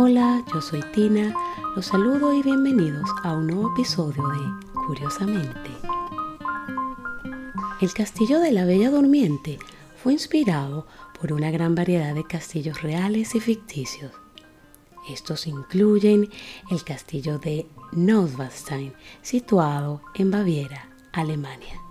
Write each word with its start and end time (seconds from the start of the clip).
Hola, 0.00 0.44
yo 0.54 0.60
soy 0.60 0.80
Tina, 0.92 1.34
los 1.74 1.86
saludo 1.86 2.32
y 2.32 2.40
bienvenidos 2.40 3.10
a 3.24 3.32
un 3.32 3.48
nuevo 3.48 3.72
episodio 3.72 4.28
de 4.28 4.66
Curiosamente. 4.86 5.70
El 7.80 7.92
castillo 7.92 8.38
de 8.38 8.52
la 8.52 8.64
Bella 8.64 8.92
Durmiente 8.92 9.58
fue 10.00 10.12
inspirado 10.12 10.86
por 11.20 11.32
una 11.32 11.50
gran 11.50 11.74
variedad 11.74 12.14
de 12.14 12.22
castillos 12.22 12.80
reales 12.80 13.34
y 13.34 13.40
ficticios. 13.40 14.12
Estos 15.10 15.48
incluyen 15.48 16.30
el 16.70 16.84
castillo 16.84 17.40
de 17.40 17.66
Neuschwanstein, 17.90 18.92
situado 19.22 20.00
en 20.14 20.30
Baviera, 20.30 20.90
Alemania. 21.10 21.87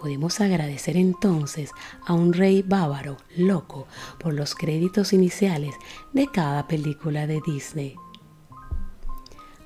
Podemos 0.00 0.40
agradecer 0.40 0.96
entonces 0.96 1.72
a 2.06 2.14
un 2.14 2.32
rey 2.32 2.62
bávaro 2.62 3.18
loco 3.36 3.86
por 4.18 4.32
los 4.32 4.54
créditos 4.54 5.12
iniciales 5.12 5.74
de 6.14 6.26
cada 6.26 6.66
película 6.66 7.26
de 7.26 7.42
Disney. 7.46 7.96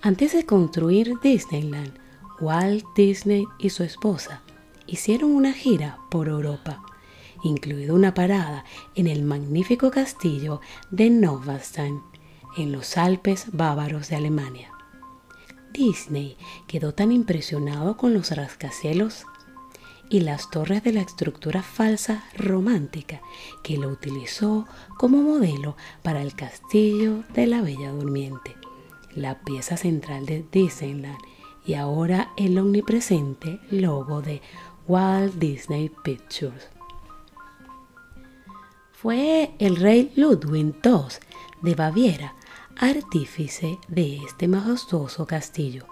Antes 0.03 0.33
de 0.33 0.45
construir 0.45 1.15
Disneyland, 1.23 2.01
Walt 2.41 2.85
Disney 2.97 3.45
y 3.61 3.71
su 3.71 3.85
esposa 3.85 4.43
hicieron 4.89 5.31
una 5.31 5.53
gira 5.53 6.01
por 6.11 6.27
Europa, 6.27 6.83
incluida 7.45 7.93
una 7.93 8.13
parada 8.13 8.65
en 8.97 9.07
el 9.07 9.23
magnífico 9.23 9.93
castillo 9.93 10.61
de 10.91 11.11
Neuschwanstein, 11.11 12.03
en 12.57 12.73
los 12.73 12.99
Alpes 12.99 13.47
bávaros 13.53 14.09
de 14.09 14.17
Alemania. 14.17 14.73
Disney 15.73 16.37
quedó 16.67 16.93
tan 16.93 17.13
impresionado 17.13 17.97
con 17.97 18.15
los 18.15 18.33
rascacielos 18.33 19.27
y 20.11 20.21
las 20.21 20.51
torres 20.51 20.83
de 20.83 20.93
la 20.93 21.01
estructura 21.01 21.63
falsa 21.63 22.25
romántica 22.37 23.21
que 23.63 23.77
lo 23.77 23.89
utilizó 23.89 24.67
como 24.99 25.23
modelo 25.23 25.77
para 26.03 26.23
el 26.23 26.35
castillo 26.35 27.25
de 27.35 27.47
la 27.47 27.63
Bella 27.63 27.91
Durmiente, 27.91 28.57
la 29.15 29.41
pieza 29.41 29.77
central 29.77 30.27
de 30.27 30.45
Disneyland 30.51 31.19
y 31.67 31.75
ahora 31.75 32.33
el 32.37 32.59
omnipresente 32.59 33.59
logo 33.71 34.21
de 34.21 34.43
Walt 34.87 35.35
Disney 35.35 35.91
Pictures. 36.03 36.69
Fue 38.93 39.55
el 39.59 39.77
rey 39.77 40.13
Ludwig 40.17 40.75
II 40.85 41.01
de 41.63 41.75
Baviera 41.75 42.35
artífice 42.77 43.79
de 43.89 44.19
este 44.19 44.49
majestuoso 44.49 45.27
castillo. 45.27 45.87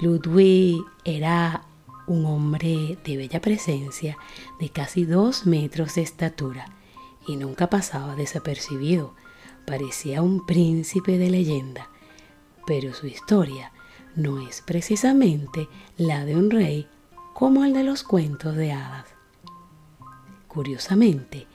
Ludwig 0.00 0.82
era 1.04 1.64
un 2.10 2.26
hombre 2.26 2.98
de 3.04 3.16
bella 3.16 3.40
presencia, 3.40 4.18
de 4.58 4.68
casi 4.68 5.04
dos 5.04 5.46
metros 5.46 5.94
de 5.94 6.02
estatura, 6.02 6.66
y 7.28 7.36
nunca 7.36 7.70
pasaba 7.70 8.16
desapercibido. 8.16 9.14
Parecía 9.64 10.20
un 10.20 10.44
príncipe 10.44 11.18
de 11.18 11.30
leyenda, 11.30 11.88
pero 12.66 12.94
su 12.94 13.06
historia 13.06 13.70
no 14.16 14.44
es 14.44 14.60
precisamente 14.60 15.68
la 15.98 16.24
de 16.24 16.34
un 16.34 16.50
rey 16.50 16.88
como 17.32 17.64
el 17.64 17.74
de 17.74 17.84
los 17.84 18.02
cuentos 18.02 18.56
de 18.56 18.72
hadas. 18.72 19.06
Curiosamente, 20.48 21.46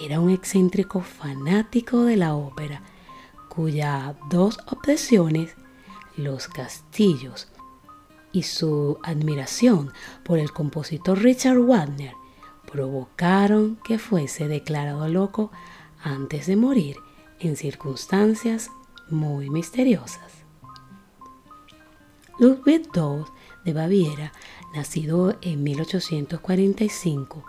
era 0.00 0.20
un 0.20 0.30
excéntrico 0.30 1.00
fanático 1.00 2.04
de 2.04 2.16
la 2.16 2.36
ópera, 2.36 2.80
cuyas 3.48 4.14
dos 4.30 4.60
obsesiones, 4.68 5.56
los 6.16 6.46
castillos 6.46 7.48
y 8.36 8.42
su 8.42 8.98
admiración 9.02 9.94
por 10.22 10.38
el 10.38 10.52
compositor 10.52 11.18
Richard 11.18 11.58
Wagner 11.58 12.12
provocaron 12.70 13.78
que 13.82 13.98
fuese 13.98 14.46
declarado 14.46 15.08
loco 15.08 15.50
antes 16.02 16.46
de 16.46 16.56
morir 16.56 16.96
en 17.40 17.56
circunstancias 17.56 18.70
muy 19.08 19.48
misteriosas. 19.48 20.44
Ludwig 22.38 22.86
II 22.94 23.24
de 23.64 23.72
Baviera, 23.72 24.32
nacido 24.74 25.38
en 25.40 25.62
1845, 25.62 27.42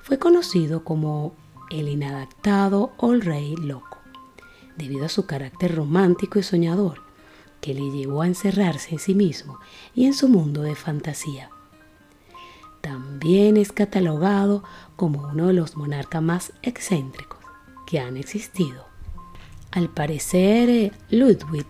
fue 0.00 0.18
conocido 0.18 0.84
como 0.84 1.34
el 1.70 1.86
inadaptado 1.86 2.94
o 2.96 3.12
rey 3.12 3.56
loco, 3.56 3.98
debido 4.78 5.04
a 5.04 5.10
su 5.10 5.26
carácter 5.26 5.74
romántico 5.74 6.38
y 6.38 6.42
soñador 6.42 7.03
que 7.64 7.72
le 7.72 7.90
llevó 7.90 8.20
a 8.20 8.26
encerrarse 8.26 8.90
en 8.90 8.98
sí 8.98 9.14
mismo 9.14 9.58
y 9.94 10.04
en 10.04 10.12
su 10.12 10.28
mundo 10.28 10.60
de 10.60 10.74
fantasía. 10.74 11.48
También 12.82 13.56
es 13.56 13.72
catalogado 13.72 14.62
como 14.96 15.28
uno 15.28 15.46
de 15.46 15.54
los 15.54 15.74
monarcas 15.74 16.20
más 16.20 16.52
excéntricos 16.60 17.38
que 17.86 18.00
han 18.00 18.18
existido. 18.18 18.84
Al 19.70 19.88
parecer, 19.88 20.68
eh, 20.68 20.92
Ludwig 21.08 21.64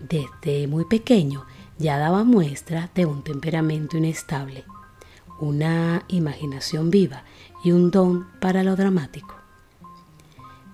desde 0.00 0.66
muy 0.68 0.86
pequeño 0.86 1.44
ya 1.76 1.98
daba 1.98 2.24
muestra 2.24 2.88
de 2.94 3.04
un 3.04 3.22
temperamento 3.22 3.98
inestable, 3.98 4.64
una 5.38 6.04
imaginación 6.08 6.90
viva 6.90 7.24
y 7.62 7.72
un 7.72 7.90
don 7.90 8.26
para 8.40 8.62
lo 8.62 8.74
dramático. 8.74 9.34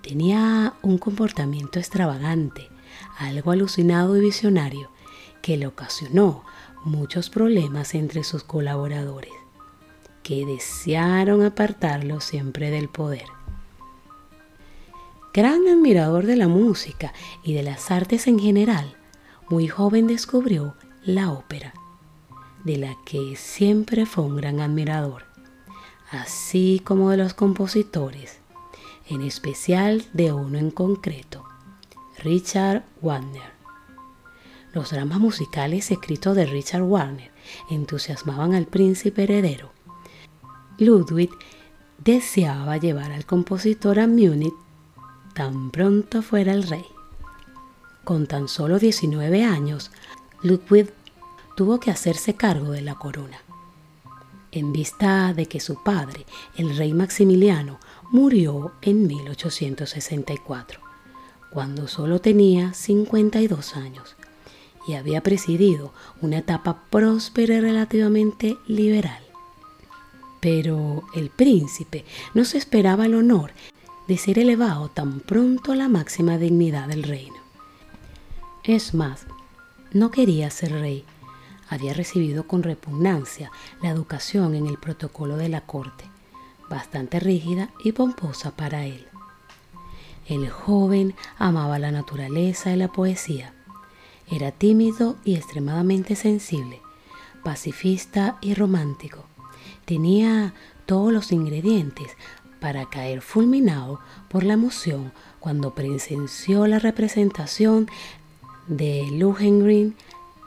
Tenía 0.02 0.74
un 0.82 0.98
comportamiento 0.98 1.80
extravagante, 1.80 2.70
algo 3.18 3.50
alucinado 3.50 4.16
y 4.16 4.20
visionario 4.20 4.90
que 5.42 5.56
le 5.56 5.66
ocasionó 5.66 6.44
muchos 6.84 7.30
problemas 7.30 7.94
entre 7.94 8.24
sus 8.24 8.44
colaboradores, 8.44 9.32
que 10.22 10.44
desearon 10.44 11.42
apartarlo 11.42 12.20
siempre 12.20 12.70
del 12.70 12.88
poder. 12.88 13.26
Gran 15.32 15.68
admirador 15.68 16.26
de 16.26 16.36
la 16.36 16.48
música 16.48 17.12
y 17.44 17.54
de 17.54 17.62
las 17.62 17.90
artes 17.90 18.26
en 18.26 18.38
general, 18.38 18.96
muy 19.48 19.68
joven 19.68 20.06
descubrió 20.06 20.74
la 21.04 21.30
ópera, 21.30 21.72
de 22.64 22.76
la 22.76 22.96
que 23.06 23.36
siempre 23.36 24.04
fue 24.04 24.24
un 24.24 24.36
gran 24.36 24.60
admirador, 24.60 25.24
así 26.10 26.82
como 26.84 27.10
de 27.10 27.18
los 27.18 27.34
compositores, 27.34 28.40
en 29.08 29.22
especial 29.22 30.04
de 30.12 30.32
uno 30.32 30.58
en 30.58 30.70
concreto, 30.70 31.47
Richard 32.24 32.84
Wagner. 33.00 33.52
Los 34.72 34.90
dramas 34.90 35.20
musicales 35.20 35.90
escritos 35.92 36.34
de 36.34 36.46
Richard 36.46 36.82
Wagner 36.82 37.30
entusiasmaban 37.70 38.54
al 38.54 38.66
príncipe 38.66 39.22
heredero. 39.22 39.70
Ludwig 40.78 41.30
deseaba 41.98 42.76
llevar 42.76 43.12
al 43.12 43.24
compositor 43.24 44.00
a 44.00 44.08
Múnich 44.08 44.54
tan 45.32 45.70
pronto 45.70 46.22
fuera 46.22 46.52
el 46.52 46.64
rey. 46.64 46.84
Con 48.02 48.26
tan 48.26 48.48
solo 48.48 48.80
19 48.80 49.44
años, 49.44 49.92
Ludwig 50.42 50.92
tuvo 51.56 51.78
que 51.78 51.92
hacerse 51.92 52.34
cargo 52.34 52.72
de 52.72 52.82
la 52.82 52.96
corona. 52.96 53.38
En 54.50 54.72
vista 54.72 55.32
de 55.34 55.46
que 55.46 55.60
su 55.60 55.84
padre, 55.84 56.26
el 56.56 56.76
rey 56.76 56.92
Maximiliano, 56.92 57.78
murió 58.10 58.72
en 58.82 59.06
1864 59.06 60.87
cuando 61.50 61.88
solo 61.88 62.20
tenía 62.20 62.74
52 62.74 63.76
años 63.76 64.16
y 64.86 64.94
había 64.94 65.22
presidido 65.22 65.92
una 66.22 66.38
etapa 66.38 66.84
próspera 66.90 67.56
y 67.56 67.60
relativamente 67.60 68.56
liberal. 68.66 69.22
Pero 70.40 71.04
el 71.14 71.30
príncipe 71.30 72.04
no 72.34 72.44
se 72.44 72.58
esperaba 72.58 73.06
el 73.06 73.14
honor 73.14 73.52
de 74.06 74.16
ser 74.16 74.38
elevado 74.38 74.88
tan 74.88 75.20
pronto 75.20 75.72
a 75.72 75.76
la 75.76 75.88
máxima 75.88 76.38
dignidad 76.38 76.88
del 76.88 77.02
reino. 77.02 77.36
Es 78.64 78.94
más, 78.94 79.26
no 79.92 80.10
quería 80.10 80.50
ser 80.50 80.72
rey. 80.72 81.04
Había 81.68 81.92
recibido 81.92 82.46
con 82.46 82.62
repugnancia 82.62 83.50
la 83.82 83.90
educación 83.90 84.54
en 84.54 84.66
el 84.66 84.78
protocolo 84.78 85.36
de 85.36 85.48
la 85.48 85.62
corte, 85.62 86.04
bastante 86.70 87.20
rígida 87.20 87.70
y 87.84 87.92
pomposa 87.92 88.52
para 88.52 88.86
él. 88.86 89.07
El 90.28 90.50
joven 90.50 91.14
amaba 91.38 91.78
la 91.78 91.90
naturaleza 91.90 92.70
y 92.70 92.76
la 92.76 92.88
poesía. 92.88 93.54
Era 94.30 94.50
tímido 94.50 95.16
y 95.24 95.36
extremadamente 95.36 96.16
sensible, 96.16 96.82
pacifista 97.42 98.36
y 98.42 98.52
romántico. 98.52 99.24
Tenía 99.86 100.52
todos 100.84 101.14
los 101.14 101.32
ingredientes 101.32 102.08
para 102.60 102.90
caer 102.90 103.22
fulminado 103.22 104.00
por 104.28 104.44
la 104.44 104.52
emoción 104.52 105.12
cuando 105.40 105.74
presenció 105.74 106.66
la 106.66 106.78
representación 106.78 107.88
de 108.66 109.08
Lohengrin, 109.10 109.96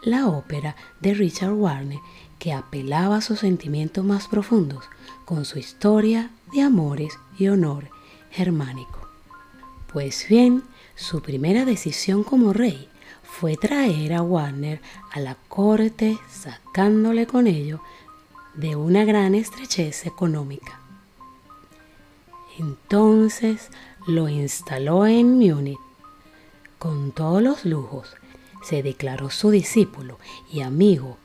la 0.04 0.28
ópera 0.28 0.76
de 1.00 1.16
Richard 1.16 1.56
Wagner, 1.56 2.00
que 2.38 2.54
apelaba 2.54 3.18
a 3.18 3.22
sus 3.22 3.40
sentimientos 3.40 4.06
más 4.06 4.28
profundos 4.28 4.84
con 5.26 5.44
su 5.44 5.58
historia 5.58 6.30
de 6.54 6.62
amores 6.62 7.18
y 7.40 7.48
honor 7.48 7.90
germánico. 8.30 9.01
Pues 9.94 10.28
bien, 10.30 10.64
su 10.96 11.22
primera 11.22 11.66
decisión 11.66 12.24
como 12.24 12.54
rey 12.54 12.88
fue 13.24 13.58
traer 13.58 14.14
a 14.14 14.22
Warner 14.22 14.82
a 15.12 15.20
la 15.20 15.36
corte 15.50 16.18
sacándole 16.30 17.28
con 17.28 17.48
ello 17.48 17.82
de 18.54 18.76
una 18.78 19.04
gran 19.04 19.36
estrechez 19.36 20.06
económica. 20.06 20.80
Entonces 22.58 23.70
lo 24.08 24.30
instaló 24.30 25.06
en 25.08 25.38
Múnich, 25.38 25.80
con 26.80 27.12
todos 27.12 27.42
los 27.42 27.66
lujos, 27.66 28.16
se 28.64 28.84
declaró 28.84 29.30
su 29.30 29.50
discípulo 29.50 30.20
y 30.52 30.62
amigo 30.62 31.18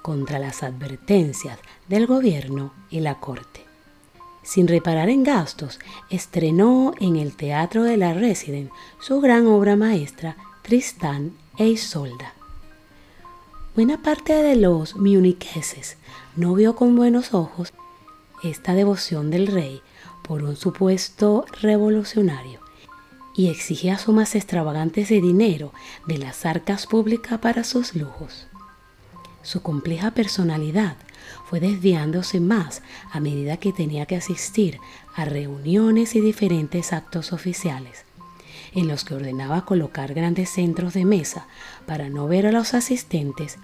contra 0.00 0.38
las 0.38 0.62
advertencias 0.62 1.58
del 1.88 2.06
gobierno 2.06 2.72
y 2.88 3.00
la 3.00 3.20
corte. 3.20 3.65
Sin 4.46 4.68
reparar 4.68 5.08
en 5.08 5.24
gastos, 5.24 5.80
estrenó 6.08 6.94
en 7.00 7.16
el 7.16 7.34
Teatro 7.34 7.82
de 7.82 7.96
la 7.96 8.14
Resident 8.14 8.70
su 9.00 9.20
gran 9.20 9.48
obra 9.48 9.74
maestra 9.74 10.36
Tristán 10.62 11.32
e 11.58 11.66
Isolda. 11.66 12.32
Buena 13.74 14.00
parte 14.02 14.34
de 14.34 14.54
los 14.54 14.94
muniqueses 14.94 15.96
no 16.36 16.54
vio 16.54 16.76
con 16.76 16.94
buenos 16.94 17.34
ojos 17.34 17.72
esta 18.44 18.74
devoción 18.74 19.30
del 19.32 19.48
rey 19.48 19.82
por 20.22 20.44
un 20.44 20.54
supuesto 20.54 21.44
revolucionario 21.60 22.60
y 23.34 23.48
exigía 23.48 23.98
sumas 23.98 24.36
extravagantes 24.36 25.08
de 25.08 25.20
dinero 25.20 25.72
de 26.06 26.18
las 26.18 26.46
arcas 26.46 26.86
públicas 26.86 27.40
para 27.40 27.64
sus 27.64 27.96
lujos. 27.96 28.46
Su 29.42 29.60
compleja 29.60 30.12
personalidad 30.12 30.96
fue 31.44 31.60
desviándose 31.60 32.40
más 32.40 32.82
a 33.10 33.20
medida 33.20 33.56
que 33.56 33.72
tenía 33.72 34.06
que 34.06 34.16
asistir 34.16 34.80
a 35.14 35.24
reuniones 35.24 36.14
y 36.14 36.20
diferentes 36.20 36.92
actos 36.92 37.32
oficiales, 37.32 38.04
en 38.74 38.88
los 38.88 39.04
que 39.04 39.14
ordenaba 39.14 39.64
colocar 39.64 40.14
grandes 40.14 40.50
centros 40.50 40.94
de 40.94 41.04
mesa 41.04 41.46
para 41.86 42.08
no 42.08 42.26
ver 42.28 42.46
a 42.46 42.52
los 42.52 42.74
asistentes 42.74 43.58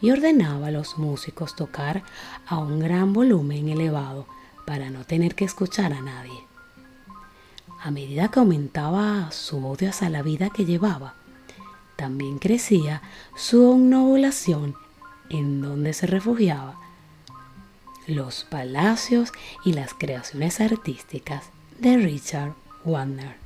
y 0.00 0.10
ordenaba 0.10 0.68
a 0.68 0.70
los 0.70 0.98
músicos 0.98 1.56
tocar 1.56 2.02
a 2.46 2.58
un 2.58 2.80
gran 2.80 3.12
volumen 3.12 3.68
elevado 3.68 4.26
para 4.66 4.90
no 4.90 5.04
tener 5.04 5.34
que 5.34 5.44
escuchar 5.44 5.92
a 5.92 6.00
nadie. 6.00 6.44
A 7.82 7.90
medida 7.90 8.28
que 8.28 8.40
aumentaba 8.40 9.30
su 9.30 9.66
odio 9.66 9.90
hacia 9.90 10.08
la 10.08 10.22
vida 10.22 10.48
que 10.48 10.64
llevaba, 10.64 11.14
también 11.96 12.38
crecía 12.38 13.02
su 13.36 13.70
omnobulación 13.70 14.74
en 15.28 15.60
donde 15.60 15.92
se 15.92 16.06
refugiaba, 16.06 16.80
los 18.06 18.44
palacios 18.44 19.32
y 19.64 19.72
las 19.72 19.94
creaciones 19.94 20.60
artísticas 20.60 21.44
de 21.78 21.96
Richard 21.96 22.54
Wagner. 22.84 23.36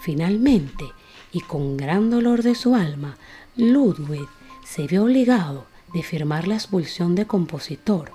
Finalmente, 0.00 0.84
y 1.32 1.40
con 1.40 1.76
gran 1.76 2.10
dolor 2.10 2.42
de 2.42 2.54
su 2.54 2.74
alma, 2.74 3.16
Ludwig 3.56 4.28
se 4.64 4.86
vio 4.86 5.04
obligado 5.04 5.66
de 5.92 6.02
firmar 6.02 6.46
la 6.46 6.54
expulsión 6.54 7.14
de 7.14 7.26
compositor 7.26 8.12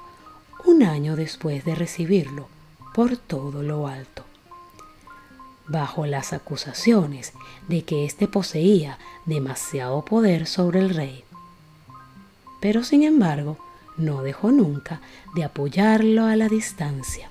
un 0.66 0.84
año 0.84 1.16
después 1.16 1.66
de 1.66 1.76
recibirlo 1.76 2.48
por 2.94 3.18
todo 3.18 3.64
lo 3.64 3.88
alto. 3.88 4.24
Bajo 5.68 6.06
las 6.06 6.34
acusaciones 6.34 7.34
de 7.68 7.84
que 7.84 8.06
éste 8.06 8.28
poseía 8.28 8.98
demasiado 9.26 10.04
poder 10.06 10.46
sobre 10.46 10.80
el 10.80 10.90
rey, 10.90 11.24
pero 12.62 12.84
sin 12.84 13.04
embargo 13.04 13.58
no 13.98 14.24
dejó 14.24 14.52
nunca 14.52 15.02
de 15.36 15.44
apoyarlo 15.44 16.26
a 16.26 16.36
la 16.36 16.50
distancia. 16.50 17.30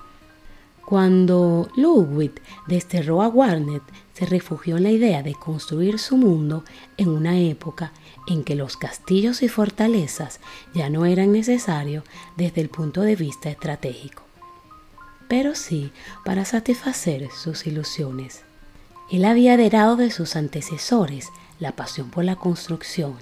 Cuando 0.85 1.69
Ludwig 1.75 2.33
desterró 2.67 3.21
a 3.21 3.29
Warnet, 3.29 3.81
se 4.13 4.25
refugió 4.25 4.77
en 4.77 4.83
la 4.83 4.91
idea 4.91 5.23
de 5.23 5.33
construir 5.33 5.97
su 5.97 6.17
mundo 6.17 6.63
en 6.97 7.09
una 7.09 7.39
época 7.39 7.93
en 8.27 8.43
que 8.43 8.55
los 8.55 8.77
castillos 8.77 9.41
y 9.41 9.47
fortalezas 9.47 10.39
ya 10.73 10.89
no 10.89 11.05
eran 11.05 11.31
necesarios 11.31 12.03
desde 12.37 12.61
el 12.61 12.69
punto 12.69 13.01
de 13.01 13.15
vista 13.15 13.49
estratégico, 13.49 14.23
pero 15.27 15.55
sí 15.55 15.91
para 16.23 16.45
satisfacer 16.45 17.29
sus 17.31 17.65
ilusiones. 17.65 18.41
Él 19.11 19.25
había 19.25 19.53
heredado 19.53 19.95
de 19.95 20.11
sus 20.11 20.35
antecesores 20.35 21.29
la 21.59 21.73
pasión 21.73 22.09
por 22.09 22.23
la 22.23 22.35
construcción 22.35 23.15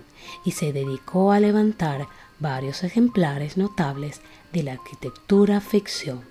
y 0.46 0.52
se 0.52 0.74
dedicó 0.74 1.32
a 1.32 1.40
levantar 1.40 2.08
varios 2.42 2.84
ejemplares 2.84 3.56
notables 3.56 4.20
de 4.52 4.64
la 4.64 4.74
arquitectura 4.74 5.62
ficción. 5.62 6.22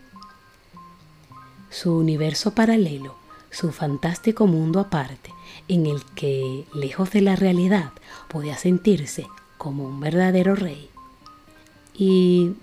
Su 1.70 1.96
universo 1.96 2.52
paralelo, 2.52 3.14
su 3.50 3.70
fantástico 3.70 4.46
mundo 4.46 4.80
aparte, 4.80 5.30
en 5.68 5.86
el 5.86 6.04
que, 6.16 6.66
lejos 6.74 7.12
de 7.12 7.22
la 7.22 7.36
realidad, 7.36 7.92
podía 8.28 8.56
sentirse 8.58 9.26
como 9.56 9.86
un 9.86 10.00
verdadero 10.00 10.56
rey. 10.56 10.90
Y 11.94 12.54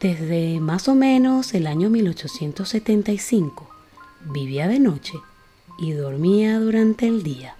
desde 0.00 0.58
más 0.60 0.88
o 0.88 0.94
menos 0.94 1.52
el 1.54 1.66
año 1.66 1.90
1875 1.90 3.68
vivía 4.32 4.66
de 4.66 4.78
noche 4.78 5.14
y 5.78 5.92
dormía 5.92 6.58
durante 6.58 7.06
el 7.06 7.22
día. 7.22 7.54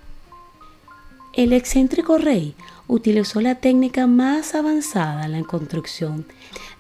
El 1.35 1.53
excéntrico 1.53 2.19
rey 2.19 2.55
utilizó 2.89 3.43
la 3.43 3.57
técnica 3.57 4.07
más 4.07 4.55
avanzada 4.55 5.27
en 5.27 5.33
la 5.33 5.43
construcción 5.43 6.27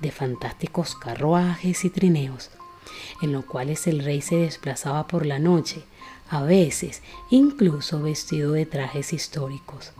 de 0.00 0.10
fantásticos 0.10 0.96
carruajes 0.96 1.84
y 1.84 1.90
trineos, 1.90 2.50
en 3.20 3.32
los 3.32 3.44
cuales 3.44 3.86
el 3.86 4.02
rey 4.02 4.22
se 4.22 4.36
desplazaba 4.36 5.06
por 5.06 5.26
la 5.26 5.38
noche, 5.38 5.84
a 6.30 6.42
veces 6.42 7.02
incluso 7.30 8.02
vestido 8.02 8.52
de 8.52 8.66
trajes 8.66 9.12
históricos. 9.12 9.92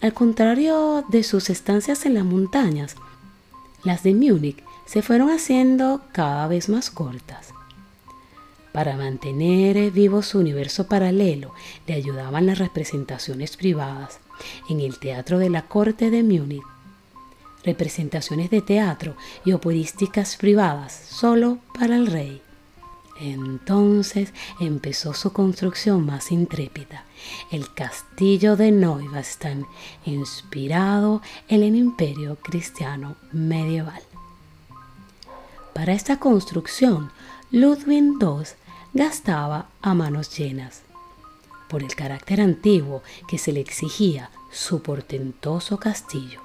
Al 0.00 0.14
contrario 0.14 1.04
de 1.08 1.22
sus 1.22 1.50
estancias 1.50 2.06
en 2.06 2.14
las 2.14 2.24
montañas, 2.24 2.96
las 3.84 4.02
de 4.02 4.14
Múnich 4.14 4.62
se 4.86 5.02
fueron 5.02 5.30
haciendo 5.30 6.00
cada 6.12 6.46
vez 6.48 6.68
más 6.68 6.90
cortas. 6.90 7.50
Para 8.72 8.96
mantener 8.96 9.90
vivo 9.90 10.22
su 10.22 10.38
universo 10.38 10.86
paralelo, 10.86 11.52
le 11.86 11.94
ayudaban 11.94 12.46
las 12.46 12.58
representaciones 12.58 13.56
privadas 13.56 14.20
en 14.68 14.80
el 14.80 14.98
Teatro 14.98 15.38
de 15.38 15.50
la 15.50 15.62
Corte 15.62 16.10
de 16.10 16.22
Múnich, 16.22 16.62
representaciones 17.64 18.50
de 18.50 18.62
teatro 18.62 19.16
y 19.44 19.52
operísticas 19.52 20.36
privadas 20.36 20.92
solo 20.92 21.58
para 21.74 21.96
el 21.96 22.06
rey. 22.06 22.42
Entonces 23.18 24.32
empezó 24.60 25.14
su 25.14 25.32
construcción 25.32 26.04
más 26.04 26.30
intrépida, 26.30 27.04
el 27.50 27.72
castillo 27.72 28.56
de 28.56 28.70
Neubastein, 28.72 29.64
inspirado 30.04 31.22
en 31.48 31.62
el 31.62 31.76
imperio 31.76 32.36
cristiano 32.36 33.16
medieval. 33.32 34.02
Para 35.72 35.94
esta 35.94 36.18
construcción, 36.18 37.10
Ludwig 37.50 38.14
II 38.20 38.44
gastaba 38.92 39.68
a 39.82 39.94
manos 39.94 40.36
llenas. 40.36 40.82
Por 41.68 41.82
el 41.82 41.94
carácter 41.94 42.40
antiguo 42.40 43.02
que 43.28 43.38
se 43.38 43.52
le 43.52 43.60
exigía 43.60 44.30
su 44.52 44.82
portentoso 44.82 45.78
castillo. 45.78 46.40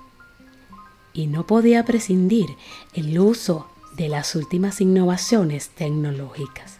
Y 1.13 1.28
no 1.28 1.46
podía 1.46 1.86
prescindir 1.86 2.50
el 2.94 3.20
uso 3.20 3.68
de 3.96 4.10
las 4.10 4.36
últimas 4.36 4.82
innovaciones 4.82 5.70
tecnológicas. 5.70 6.80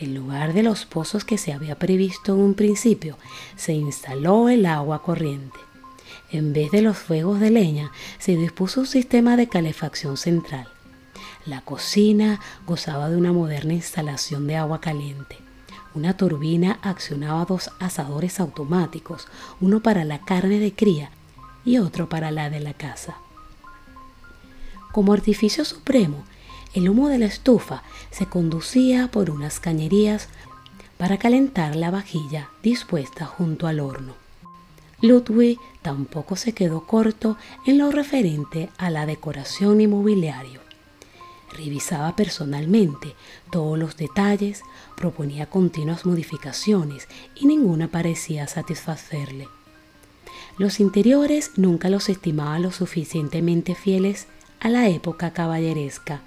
En 0.00 0.14
lugar 0.14 0.52
de 0.54 0.62
los 0.62 0.86
pozos 0.86 1.24
que 1.24 1.38
se 1.38 1.52
había 1.52 1.78
previsto 1.78 2.34
en 2.34 2.40
un 2.40 2.54
principio, 2.54 3.16
se 3.56 3.74
instaló 3.74 4.48
el 4.48 4.66
agua 4.66 5.02
corriente. 5.02 5.58
En 6.30 6.52
vez 6.52 6.72
de 6.72 6.82
los 6.82 6.98
fuegos 6.98 7.38
de 7.38 7.50
leña, 7.50 7.92
se 8.18 8.34
dispuso 8.36 8.80
un 8.80 8.86
sistema 8.86 9.36
de 9.36 9.48
calefacción 9.48 10.16
central. 10.16 10.66
La 11.46 11.60
cocina 11.60 12.40
gozaba 12.66 13.08
de 13.08 13.16
una 13.16 13.32
moderna 13.32 13.74
instalación 13.74 14.46
de 14.46 14.56
agua 14.56 14.80
caliente. 14.80 15.43
Una 15.94 16.16
turbina 16.16 16.80
accionaba 16.82 17.44
dos 17.44 17.70
asadores 17.78 18.40
automáticos, 18.40 19.28
uno 19.60 19.80
para 19.80 20.04
la 20.04 20.18
carne 20.18 20.58
de 20.58 20.74
cría 20.74 21.10
y 21.64 21.78
otro 21.78 22.08
para 22.08 22.32
la 22.32 22.50
de 22.50 22.58
la 22.58 22.74
casa. 22.74 23.16
Como 24.92 25.12
artificio 25.12 25.64
supremo, 25.64 26.24
el 26.74 26.88
humo 26.88 27.08
de 27.08 27.18
la 27.18 27.26
estufa 27.26 27.84
se 28.10 28.26
conducía 28.26 29.08
por 29.08 29.30
unas 29.30 29.60
cañerías 29.60 30.28
para 30.98 31.18
calentar 31.18 31.76
la 31.76 31.90
vajilla 31.90 32.48
dispuesta 32.62 33.24
junto 33.24 33.68
al 33.68 33.78
horno. 33.78 34.14
Ludwig 35.00 35.58
tampoco 35.82 36.34
se 36.34 36.52
quedó 36.54 36.86
corto 36.86 37.36
en 37.66 37.78
lo 37.78 37.92
referente 37.92 38.70
a 38.78 38.90
la 38.90 39.06
decoración 39.06 39.80
y 39.80 39.86
mobiliario. 39.86 40.63
Revisaba 41.52 42.16
personalmente 42.16 43.14
todos 43.50 43.78
los 43.78 43.96
detalles, 43.96 44.62
proponía 44.96 45.46
continuas 45.46 46.04
modificaciones 46.04 47.08
y 47.34 47.46
ninguna 47.46 47.88
parecía 47.88 48.46
satisfacerle. 48.48 49.48
Los 50.58 50.80
interiores 50.80 51.52
nunca 51.56 51.88
los 51.88 52.08
estimaba 52.08 52.58
lo 52.58 52.72
suficientemente 52.72 53.74
fieles 53.74 54.26
a 54.60 54.68
la 54.68 54.88
época 54.88 55.32
caballeresca, 55.32 56.22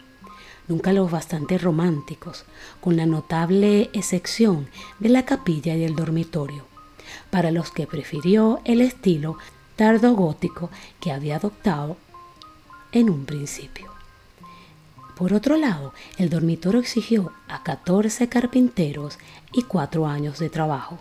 nunca 0.68 0.94
los 0.94 1.10
bastante 1.10 1.58
románticos, 1.58 2.46
con 2.82 2.98
la 2.98 3.06
notable 3.06 3.90
excepción 3.94 4.68
de 5.00 5.10
la 5.10 5.26
capilla 5.26 5.76
y 5.76 5.84
el 5.84 5.96
dormitorio, 5.96 6.66
para 7.30 7.52
los 7.52 7.72
que 7.72 7.88
prefirió 7.88 8.60
el 8.66 8.82
estilo 8.82 9.38
tardogótico 9.76 10.70
que 11.00 11.12
había 11.12 11.38
adoptado 11.38 11.98
en 12.92 13.10
un 13.10 13.26
principio. 13.26 13.97
Por 15.18 15.34
otro 15.34 15.58
lado, 15.58 15.94
el 16.20 16.30
dormitorio 16.30 16.80
exigió 16.80 17.32
a 17.48 17.64
14 17.64 18.30
carpinteros 18.30 19.18
y 19.52 19.64
cuatro 19.64 20.06
años 20.06 20.38
de 20.38 20.52
trabajo. 20.52 21.00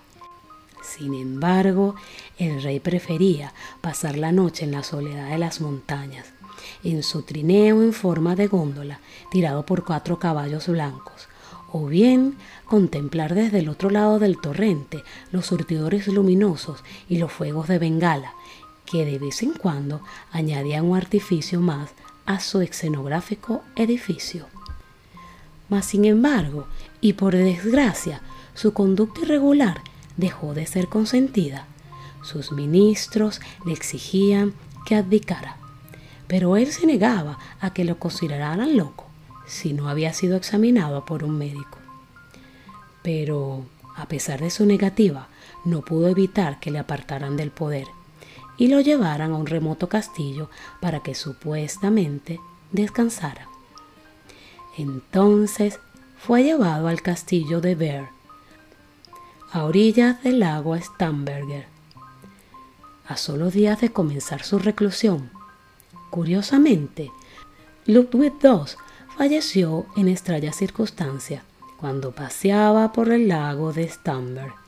Sin 0.82 1.12
embargo, 1.12 1.96
el 2.38 2.62
rey 2.62 2.80
prefería 2.80 3.52
pasar 3.82 4.16
la 4.16 4.32
noche 4.32 4.64
en 4.64 4.73
la 4.73 4.82
soledad 4.82 5.28
de 5.28 5.37
las 5.37 5.61
montañas, 5.61 6.28
en 6.82 7.02
su 7.02 7.25
trineo 7.25 7.82
en 7.82 7.92
forma 7.92 8.37
de 8.37 8.46
góndola, 8.46 9.00
tirado 9.30 9.66
por 9.66 9.85
cuatro 9.85 10.18
caballos 10.18 10.66
blancos, 10.66 11.28
o 11.70 11.85
bien 11.85 12.38
contemplar 12.64 13.35
desde 13.35 13.58
el 13.58 13.68
otro 13.68 13.90
lado 13.90 14.18
del 14.18 14.40
torrente 14.40 15.04
los 15.30 15.44
surtidores 15.44 16.08
luminosos 16.08 16.82
y 17.06 17.18
los 17.18 17.30
fuegos 17.30 17.68
de 17.68 17.78
Bengala, 17.78 18.32
que 18.87 19.04
de 19.04 19.18
vez 19.18 19.42
en 19.42 19.52
cuando 19.52 20.00
añadían 20.32 20.87
un 20.87 20.96
artificio 20.96 21.61
más 21.61 21.90
a 22.26 22.40
su 22.40 22.61
escenográfico 22.61 23.62
edificio. 23.76 24.47
Mas, 25.68 25.87
sin 25.87 26.04
embargo, 26.04 26.66
y 27.00 27.14
por 27.14 27.35
desgracia, 27.35 28.21
su 28.54 28.73
conducta 28.73 29.23
irregular 29.23 29.80
dejó 30.16 30.54
de 30.54 30.66
ser 30.66 30.88
consentida. 30.88 31.66
Sus 32.23 32.52
ministros 32.52 33.40
le 33.64 33.73
exigían 33.73 34.54
que 34.87 34.97
abdicara, 34.97 35.56
pero 36.26 36.56
él 36.56 36.73
se 36.73 36.87
negaba 36.87 37.38
a 37.61 37.73
que 37.73 37.85
lo 37.85 37.99
consideraran 37.99 38.76
loco 38.76 39.06
si 39.47 39.73
no 39.73 39.88
había 39.88 40.12
sido 40.12 40.37
examinado 40.37 41.04
por 41.04 41.23
un 41.23 41.38
médico. 41.38 41.78
Pero, 43.02 43.64
a 43.97 44.06
pesar 44.06 44.40
de 44.40 44.50
su 44.50 44.66
negativa, 44.66 45.28
no 45.64 45.83
pudo 45.83 46.09
evitar 46.09 46.59
que 46.59 46.71
le 46.71 46.80
apartaran 46.80 47.37
del 47.37 47.50
poder 47.50 47.87
y 48.58 48.68
lo 48.68 48.80
llevaran 48.80 49.32
a 49.32 49.36
un 49.36 49.46
remoto 49.46 49.88
castillo 49.88 50.50
para 50.80 51.00
que 51.00 51.14
supuestamente 51.14 52.40
descansara. 52.72 53.48
Entonces 54.76 55.78
fue 56.18 56.42
llevado 56.42 56.88
al 56.88 57.02
castillo 57.02 57.60
de 57.60 57.75
Bear, 57.75 58.08
a 59.52 59.64
orillas 59.64 60.22
del 60.22 60.40
lago 60.40 60.76
Stamberger. 60.76 61.66
A 63.06 63.16
solo 63.16 63.50
días 63.50 63.80
de 63.80 63.92
comenzar 63.92 64.42
su 64.42 64.58
reclusión, 64.58 65.30
curiosamente, 66.10 67.12
Ludwig 67.86 68.32
II 68.42 68.76
falleció 69.16 69.86
en 69.96 70.08
extraña 70.08 70.52
circunstancia 70.52 71.44
cuando 71.78 72.12
paseaba 72.12 72.92
por 72.92 73.12
el 73.12 73.28
lago 73.28 73.72
de 73.72 73.88
Stamberg 73.88 74.66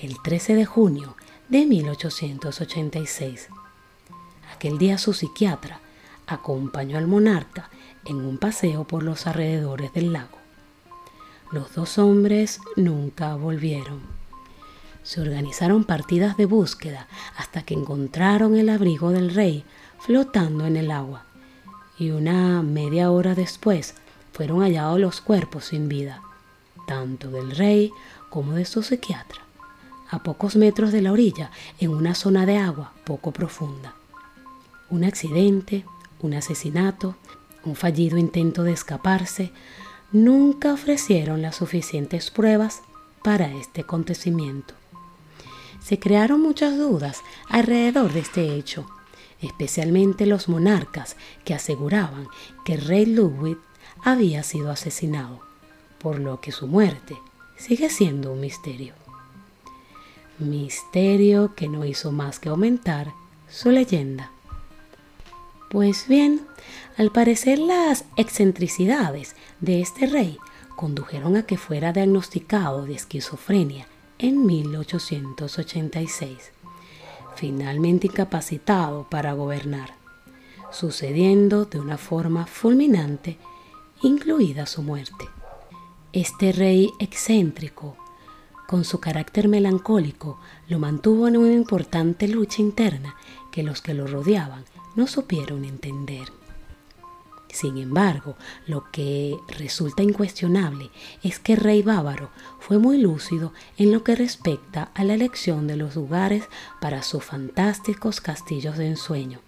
el 0.00 0.20
13 0.20 0.54
de 0.54 0.66
junio 0.66 1.16
de 1.48 1.66
1886. 1.66 3.48
Aquel 4.54 4.78
día 4.78 4.98
su 4.98 5.12
psiquiatra 5.12 5.80
acompañó 6.26 6.96
al 6.96 7.06
monarca 7.06 7.68
en 8.04 8.16
un 8.16 8.38
paseo 8.38 8.84
por 8.84 9.02
los 9.02 9.26
alrededores 9.26 9.92
del 9.92 10.12
lago. 10.12 10.38
Los 11.52 11.74
dos 11.74 11.98
hombres 11.98 12.60
nunca 12.76 13.34
volvieron. 13.34 14.00
Se 15.02 15.20
organizaron 15.20 15.84
partidas 15.84 16.36
de 16.36 16.46
búsqueda 16.46 17.08
hasta 17.36 17.62
que 17.62 17.74
encontraron 17.74 18.56
el 18.56 18.70
abrigo 18.70 19.10
del 19.10 19.34
rey 19.34 19.64
flotando 19.98 20.66
en 20.66 20.76
el 20.76 20.90
agua 20.90 21.24
y 21.98 22.10
una 22.10 22.62
media 22.62 23.10
hora 23.10 23.34
después 23.34 23.94
fueron 24.32 24.62
hallados 24.62 24.98
los 24.98 25.20
cuerpos 25.20 25.66
sin 25.66 25.88
vida, 25.88 26.22
tanto 26.86 27.30
del 27.30 27.52
rey 27.52 27.92
como 28.30 28.54
de 28.54 28.64
su 28.64 28.82
psiquiatra, 28.82 29.43
a 30.14 30.22
pocos 30.22 30.56
metros 30.56 30.92
de 30.92 31.02
la 31.02 31.12
orilla, 31.12 31.50
en 31.80 31.90
una 31.90 32.14
zona 32.14 32.46
de 32.46 32.56
agua 32.56 32.92
poco 33.04 33.32
profunda. 33.32 33.94
Un 34.90 35.04
accidente, 35.04 35.84
un 36.20 36.34
asesinato, 36.34 37.16
un 37.64 37.74
fallido 37.76 38.16
intento 38.18 38.62
de 38.62 38.72
escaparse, 38.72 39.50
nunca 40.12 40.72
ofrecieron 40.72 41.42
las 41.42 41.56
suficientes 41.56 42.30
pruebas 42.30 42.82
para 43.22 43.52
este 43.52 43.82
acontecimiento. 43.82 44.74
Se 45.80 45.98
crearon 45.98 46.40
muchas 46.40 46.78
dudas 46.78 47.22
alrededor 47.48 48.12
de 48.12 48.20
este 48.20 48.54
hecho, 48.54 48.86
especialmente 49.40 50.26
los 50.26 50.48
monarcas 50.48 51.16
que 51.44 51.54
aseguraban 51.54 52.28
que 52.64 52.74
el 52.74 52.82
rey 52.82 53.06
Ludwig 53.06 53.58
había 54.02 54.42
sido 54.42 54.70
asesinado, 54.70 55.40
por 55.98 56.18
lo 56.20 56.40
que 56.40 56.52
su 56.52 56.66
muerte 56.66 57.16
sigue 57.56 57.90
siendo 57.90 58.32
un 58.32 58.40
misterio. 58.40 59.03
Misterio 60.38 61.54
que 61.54 61.68
no 61.68 61.84
hizo 61.84 62.12
más 62.12 62.38
que 62.38 62.48
aumentar 62.48 63.12
su 63.48 63.70
leyenda. 63.70 64.30
Pues 65.70 66.06
bien, 66.08 66.42
al 66.96 67.10
parecer 67.10 67.58
las 67.58 68.04
excentricidades 68.16 69.34
de 69.60 69.80
este 69.80 70.06
rey 70.06 70.38
condujeron 70.76 71.36
a 71.36 71.44
que 71.44 71.56
fuera 71.56 71.92
diagnosticado 71.92 72.86
de 72.86 72.94
esquizofrenia 72.94 73.86
en 74.18 74.46
1886 74.46 76.54
finalmente 77.34 78.06
incapacitado 78.06 79.06
para 79.08 79.32
gobernar, 79.32 79.94
sucediendo 80.70 81.64
de 81.64 81.80
una 81.80 81.98
forma 81.98 82.46
fulminante, 82.46 83.38
incluida 84.02 84.66
su 84.66 84.82
muerte. 84.82 85.28
Este 86.12 86.52
rey 86.52 86.90
excéntrico, 87.00 87.96
con 88.66 88.84
su 88.84 89.00
carácter 89.00 89.48
melancólico, 89.48 90.38
lo 90.68 90.78
mantuvo 90.78 91.28
en 91.28 91.36
una 91.36 91.52
importante 91.52 92.28
lucha 92.28 92.62
interna 92.62 93.16
que 93.50 93.62
los 93.62 93.82
que 93.82 93.94
lo 93.94 94.06
rodeaban 94.06 94.64
no 94.96 95.06
supieron 95.06 95.64
entender. 95.64 96.28
Sin 97.54 97.78
embargo, 97.78 98.34
lo 98.66 98.90
que 98.90 99.36
resulta 99.46 100.02
incuestionable 100.02 100.90
es 101.22 101.38
que 101.38 101.52
el 101.52 101.60
rey 101.60 101.82
bávaro 101.82 102.30
fue 102.58 102.78
muy 102.78 102.98
lúcido 102.98 103.52
en 103.76 103.92
lo 103.92 104.02
que 104.02 104.16
respecta 104.16 104.90
a 104.92 105.04
la 105.04 105.14
elección 105.14 105.68
de 105.68 105.76
los 105.76 105.94
lugares 105.94 106.48
para 106.80 107.04
sus 107.04 107.22
fantásticos 107.22 108.20
castillos 108.20 108.76
de 108.76 108.88
ensueño, 108.88 109.38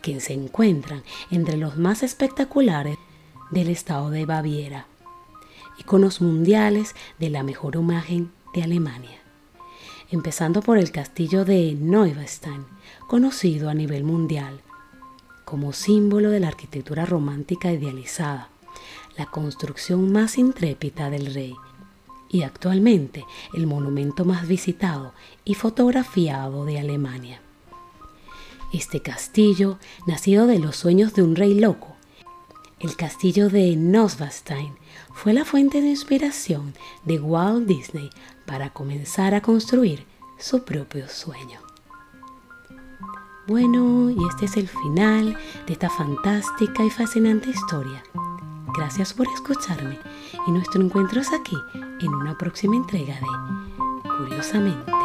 que 0.00 0.20
se 0.20 0.32
encuentran 0.32 1.02
entre 1.30 1.58
los 1.58 1.76
más 1.76 2.02
espectaculares 2.02 2.96
del 3.50 3.68
estado 3.68 4.08
de 4.08 4.24
Baviera, 4.24 4.86
iconos 5.78 6.22
mundiales 6.22 6.94
de 7.18 7.28
la 7.28 7.42
mejor 7.42 7.74
imagen 7.74 8.32
de 8.54 8.62
Alemania 8.62 9.24
empezando 10.10 10.62
por 10.62 10.78
el 10.78 10.90
castillo 10.92 11.44
de 11.44 11.74
Neuschwanstein, 11.74 12.64
conocido 13.08 13.68
a 13.68 13.74
nivel 13.74 14.04
mundial 14.04 14.60
como 15.44 15.72
símbolo 15.72 16.30
de 16.30 16.40
la 16.40 16.48
arquitectura 16.48 17.04
romántica 17.04 17.70
idealizada, 17.70 18.48
la 19.18 19.26
construcción 19.26 20.10
más 20.10 20.38
intrépida 20.38 21.10
del 21.10 21.34
rey 21.34 21.54
y 22.30 22.42
actualmente 22.42 23.24
el 23.52 23.66
monumento 23.66 24.24
más 24.24 24.48
visitado 24.48 25.12
y 25.44 25.54
fotografiado 25.54 26.64
de 26.64 26.78
Alemania. 26.78 27.40
Este 28.72 29.00
castillo, 29.00 29.78
nacido 30.06 30.46
de 30.46 30.58
los 30.58 30.76
sueños 30.76 31.14
de 31.14 31.22
un 31.22 31.36
rey 31.36 31.54
loco, 31.54 31.94
el 32.80 32.96
castillo 32.96 33.50
de 33.50 33.76
Neuschwanstein, 33.76 34.74
fue 35.14 35.32
la 35.32 35.44
fuente 35.44 35.80
de 35.80 35.88
inspiración 35.88 36.74
de 37.04 37.18
Walt 37.18 37.66
Disney 37.66 38.10
para 38.44 38.70
comenzar 38.70 39.34
a 39.34 39.40
construir 39.40 40.04
su 40.38 40.64
propio 40.64 41.08
sueño. 41.08 41.60
Bueno, 43.46 44.10
y 44.10 44.18
este 44.30 44.46
es 44.46 44.56
el 44.56 44.68
final 44.68 45.36
de 45.66 45.72
esta 45.72 45.88
fantástica 45.88 46.84
y 46.84 46.90
fascinante 46.90 47.50
historia. 47.50 48.02
Gracias 48.76 49.14
por 49.14 49.26
escucharme 49.28 49.98
y 50.46 50.50
nuestro 50.50 50.82
encuentro 50.82 51.20
es 51.20 51.32
aquí 51.32 51.56
en 52.00 52.14
una 52.14 52.36
próxima 52.36 52.76
entrega 52.76 53.14
de 53.14 54.08
Curiosamente 54.18 55.03